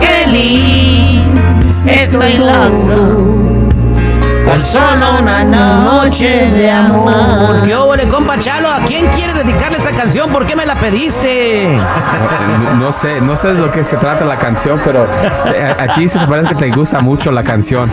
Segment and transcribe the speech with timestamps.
[0.00, 1.22] feliz?
[1.86, 3.38] Estoy loco
[4.44, 6.97] con solo una noche de amor.
[10.18, 10.32] Canción?
[10.32, 11.68] ¿Por qué me la pediste?
[12.64, 15.06] No, no sé, no sé de lo que se trata la canción, pero
[15.46, 17.90] eh, aquí se parece que te gusta mucho la canción.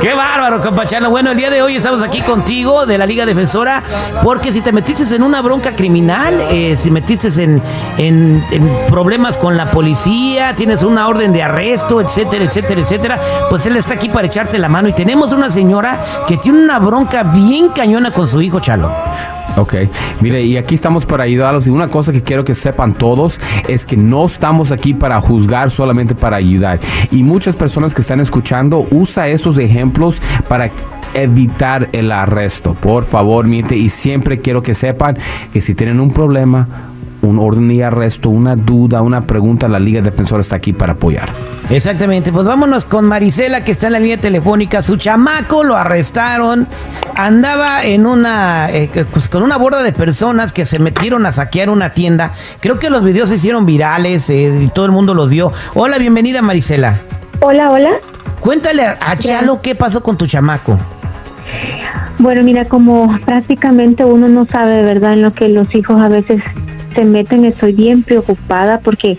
[0.00, 1.10] Qué bárbaro, compa Chalo.
[1.10, 3.82] Bueno, el día de hoy estamos aquí contigo de la Liga Defensora
[4.22, 7.60] porque si te metiste en una bronca criminal, eh, si metiste en,
[7.98, 13.64] en- en problemas con la policía, tienes una orden de arresto, etcétera, etcétera, etcétera, pues
[13.66, 17.22] él está aquí para echarte la mano y tenemos una señora que tiene una bronca
[17.22, 18.90] bien cañona con su hijo Chalo.
[19.56, 19.74] Ok,
[20.20, 21.66] mire, y aquí estamos para ayudarlos.
[21.66, 25.70] Y una cosa que quiero que sepan todos es que no estamos aquí para juzgar,
[25.70, 26.80] solamente para ayudar.
[27.10, 30.70] Y muchas personas que están escuchando, usa esos ejemplos para
[31.14, 32.74] evitar el arresto.
[32.74, 33.76] Por favor, miente.
[33.76, 35.18] Y siempre quiero que sepan
[35.52, 36.91] que si tienen un problema,
[37.22, 41.30] un orden de arresto, una duda, una pregunta, la Liga Defensora está aquí para apoyar.
[41.70, 44.82] Exactamente, pues vámonos con Marisela que está en la línea telefónica.
[44.82, 46.66] Su chamaco lo arrestaron.
[47.14, 51.70] Andaba en una, eh, pues, con una borda de personas que se metieron a saquear
[51.70, 52.32] una tienda.
[52.60, 55.52] Creo que los videos se hicieron virales eh, y todo el mundo los vio.
[55.74, 57.00] Hola, bienvenida Marisela.
[57.40, 57.90] Hola, hola.
[58.40, 60.78] Cuéntale a a Chalo qué pasó con tu chamaco.
[62.18, 66.40] Bueno, mira, como prácticamente uno no sabe, ¿verdad?, en lo que los hijos a veces
[66.92, 69.18] se meten, estoy bien preocupada porque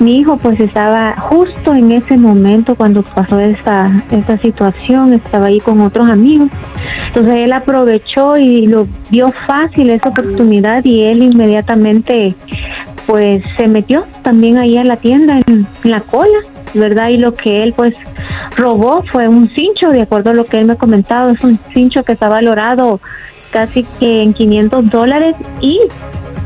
[0.00, 5.60] mi hijo pues estaba justo en ese momento cuando pasó esta, esta situación, estaba ahí
[5.60, 6.48] con otros amigos.
[7.08, 12.34] Entonces él aprovechó y lo vio fácil esa oportunidad y él inmediatamente
[13.06, 16.38] pues se metió también ahí a la tienda en, en la cola,
[16.74, 17.08] ¿verdad?
[17.08, 17.94] Y lo que él pues
[18.56, 21.58] robó fue un cincho, de acuerdo a lo que él me ha comentado, es un
[21.72, 23.00] cincho que está valorado
[23.50, 25.80] casi que en 500 dólares y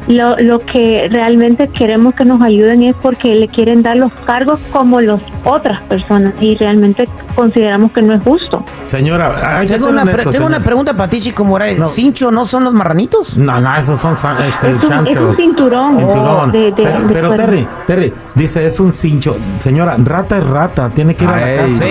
[0.08, 4.60] lo, lo que realmente queremos que nos ayuden es porque le quieren dar los cargos
[4.72, 8.64] como las otras personas y realmente consideramos que no es justo.
[8.86, 11.78] Señora, hay que Tengo ser una, pre- tengo una pregunta para ti, Chico Morales.
[11.78, 11.88] No.
[11.88, 13.36] ¿Cincho no son los marranitos?
[13.36, 15.96] No, no, esos son este, Es un- es un cinturón.
[15.96, 16.52] Cinturón.
[16.52, 17.34] de- de- pero, de pero.
[17.34, 19.36] Terry, Terry, dice es un cincho.
[19.60, 21.84] Señora, rata es rata, tiene que ir a la casa.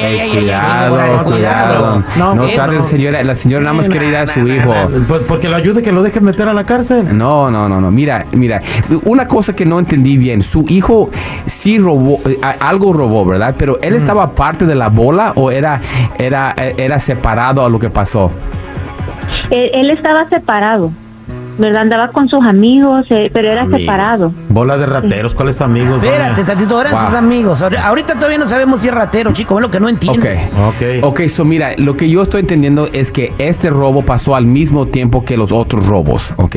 [0.00, 2.02] Ey, ey, cuidado, cuidado.
[2.16, 3.22] No, No, tarde, señora.
[3.24, 4.72] La señora nada más quiere ir a su hijo.
[5.08, 7.16] Pues porque lo ayude que lo dejen meter a la cárcel.
[7.16, 7.90] No, no, no, no.
[7.90, 8.60] Mira, mira.
[9.04, 10.42] Una cosa que no entendí bien.
[10.42, 11.10] Su hijo
[11.46, 13.56] sí robó, eh, algo robó, ¿verdad?
[13.58, 15.80] Pero él estaba parte de la bola o era,
[16.18, 18.30] era, eh, era separado a lo que pasó.
[19.50, 20.90] Él, él estaba separado,
[21.58, 21.82] ¿verdad?
[21.82, 23.80] Andaba con sus amigos, eh, pero era Amigos.
[23.80, 24.32] separado.
[24.48, 26.02] Bola de rateros, ¿cuáles amigos?
[26.02, 27.04] Espérate, tantito, eran Wow.
[27.06, 27.62] sus amigos.
[27.62, 29.92] Ahori- Ahorita todavía no sabemos si es ratero, chico, es lo que no Ok.
[29.92, 30.52] entiendes.
[30.56, 31.02] Ok.
[31.04, 34.86] Ok, so mira, lo que yo estoy entendiendo es que este robo pasó al mismo
[34.86, 36.56] tiempo que los otros robos, ok.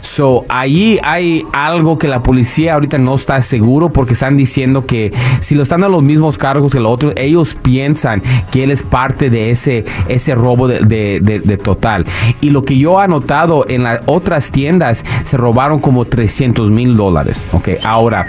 [0.00, 5.12] So, ahí hay algo que la policía ahorita no está seguro porque están diciendo que
[5.40, 8.82] si lo están dando los mismos cargos que los otros, ellos piensan que él es
[8.82, 12.04] parte de ese, ese robo de, de- de- de total.
[12.40, 14.00] Y lo que yo he notado en las
[14.32, 17.68] otras tiendas, se robaron como 300 mil dólares, ok.
[17.84, 18.26] Ahora,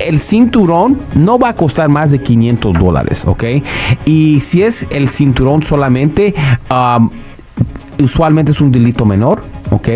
[0.00, 3.44] el cinturón no va a costar más de 500 dólares, ¿ok?
[4.06, 6.34] Y si es el cinturón solamente,
[8.02, 9.88] usualmente es un delito menor, ¿ok?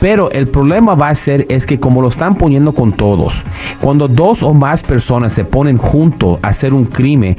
[0.00, 3.42] Pero el problema va a ser es que como lo están poniendo con todos,
[3.82, 7.36] cuando dos o más personas se ponen juntos a hacer un crimen,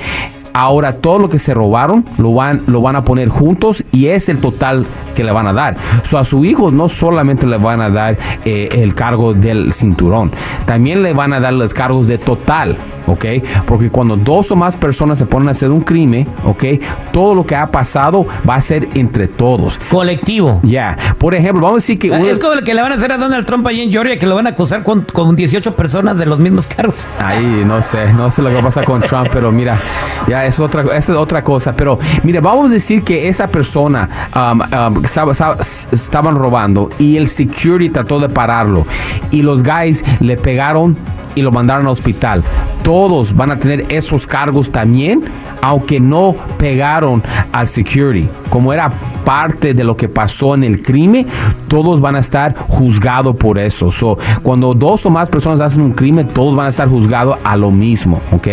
[0.53, 4.29] Ahora todo lo que se robaron lo van, lo van a poner juntos y es
[4.29, 5.75] el total que le van a dar.
[6.03, 10.31] So, a su hijo no solamente le van a dar eh, el cargo del cinturón,
[10.65, 12.75] también le van a dar los cargos de total,
[13.07, 13.25] ¿ok?
[13.65, 16.63] Porque cuando dos o más personas se ponen a hacer un crimen, ¿ok?
[17.11, 19.79] Todo lo que ha pasado va a ser entre todos.
[19.91, 20.59] Colectivo.
[20.63, 22.09] Ya, por ejemplo, vamos a decir que...
[22.11, 24.17] uno- Es como el que le van a hacer a Donald Trump allí en Georgia,
[24.17, 27.07] que lo van a acusar con, con 18 personas de los mismos cargos.
[27.19, 29.79] Ahí, no sé, no sé lo que pasa con Trump, pero mira,
[30.27, 31.75] ya es otra, cosa.
[31.75, 34.61] Pero mira, vamos a decir que esa persona um,
[34.97, 35.57] um, estaba- estaba-
[35.91, 38.85] estaban robando y el security trató de pararlo
[39.31, 40.95] y los guys le pegaron
[41.35, 42.43] y lo mandaron al hospital.
[42.83, 45.23] Todos van a tener esos cargos también,
[45.61, 48.29] aunque no pegaron al security.
[48.49, 48.91] Como era
[49.23, 51.27] parte de lo que pasó en el crimen,
[51.67, 53.91] todos van a estar juzgados por eso.
[53.91, 57.55] So, cuando dos o más personas hacen un crimen, todos van a estar juzgados a
[57.55, 58.47] lo mismo, ¿ok?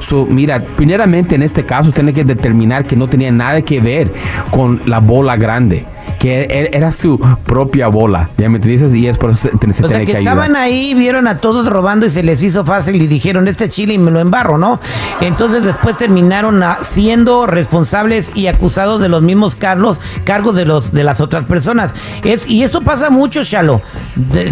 [0.00, 4.12] So, mira, primeramente en este caso tiene que determinar que no tenía nada que ver
[4.50, 5.84] con la bola grande.
[6.18, 8.30] Que er- era su propia bola.
[8.38, 10.94] Ya me dices, y es por eso se, se O sea, que que estaban ahí,
[10.94, 14.10] vieron a todos robando y se les hizo fácil y dijeron, este chile y me
[14.10, 14.80] lo embarro, ¿no?
[15.20, 21.04] Entonces después terminaron siendo responsables y acusados de los mismos cargos, cargos de los de
[21.04, 21.94] las otras personas.
[22.24, 23.80] Es, y esto pasa mucho, Chalo.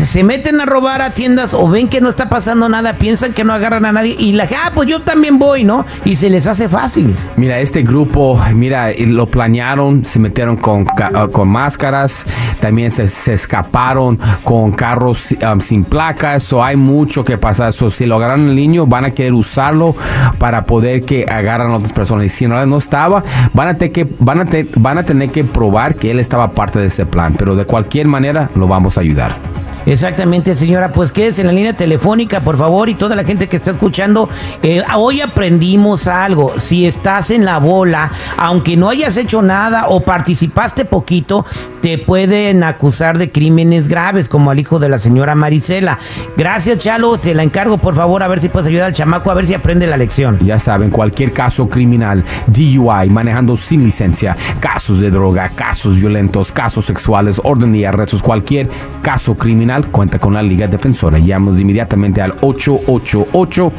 [0.06, 3.44] Se meten a robar a tiendas o ven que no está pasando nada, piensan que
[3.44, 5.86] no agarran a nadie y la ah, pues yo también voy, ¿no?
[6.04, 7.14] Y se les hace fácil.
[7.36, 12.26] Mira, este grupo, mira, lo planearon, se metieron con, ah, con máscaras,
[12.60, 17.72] también se, se escaparon con carros um, sin placas, o hay mucho que pasar.
[17.72, 19.94] So, si lo agarran en niño, van a querer usarlo
[20.38, 22.26] para poder que agarran a otras personas.
[22.26, 23.22] Y si no, no estaba,
[23.52, 26.50] van a, tener que, van, a te- van a tener que probar que él estaba
[26.52, 27.34] parte de ese plan.
[27.38, 29.51] Pero de cualquier manera, lo vamos a ayudar.
[29.86, 30.92] Exactamente, señora.
[30.92, 34.28] Pues quédese en la línea telefónica, por favor, y toda la gente que está escuchando.
[34.62, 36.58] eh, hoy aprendimos algo.
[36.58, 41.44] Si estás en la bola, aunque no hayas hecho nada o participaste poquito,
[41.80, 45.98] te pueden acusar de crímenes graves, como al hijo de la señora Marisela.
[46.36, 47.18] Gracias, Chalo.
[47.18, 49.54] Te la encargo, por favor, a ver si puedes ayudar al chamaco a ver si
[49.54, 50.38] aprende la lección.
[50.44, 56.86] Ya saben, cualquier caso criminal, DUI, manejando sin licencia, casos de droga, casos violentos, casos
[56.86, 58.68] sexuales, orden y arrestos, cualquier
[59.02, 61.18] caso criminal, cuenta con la Liga Defensora.
[61.18, 63.72] Llamamos inmediatamente al 888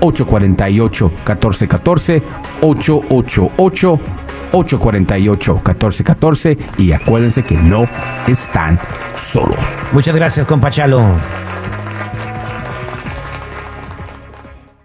[0.00, 2.22] 848 1414
[2.62, 4.00] 888
[4.52, 7.86] 848 1414 y acuérdense que no
[8.26, 8.78] están
[9.14, 9.56] solos.
[9.92, 11.47] Muchas gracias, compa Chalo.